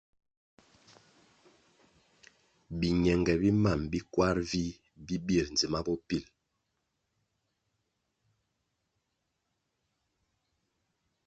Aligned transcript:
Biñenge 2.79 3.33
bi 3.41 3.49
mam 3.63 3.81
bi 3.91 3.99
kwar 4.13 4.37
vih 4.49 4.73
bi 5.05 5.15
bir 5.27 5.45
ndzima 5.53 5.79
bopil. 5.85 6.25